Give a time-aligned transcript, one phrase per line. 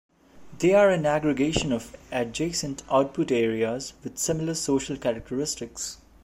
[0.57, 5.99] They are an aggregation of adjacent Output Areas with similar social characteristics.